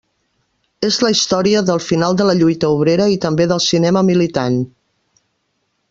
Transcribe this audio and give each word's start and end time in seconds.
És 0.87 0.95
la 1.07 1.11
història 1.15 1.61
del 1.67 1.83
final 1.89 2.17
de 2.21 2.27
la 2.29 2.35
lluita 2.39 2.73
obrera 2.79 3.07
i 3.17 3.21
també 3.27 3.49
del 3.53 3.63
cinema 3.69 4.07
militant. 4.11 4.59